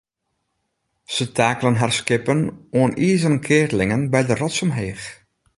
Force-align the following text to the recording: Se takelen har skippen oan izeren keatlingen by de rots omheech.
Se 1.15 1.27
takelen 1.39 1.77
har 1.81 1.93
skippen 1.97 2.41
oan 2.79 2.93
izeren 3.09 3.39
keatlingen 3.47 4.03
by 4.13 4.21
de 4.29 4.35
rots 4.41 4.59
omheech. 4.67 5.05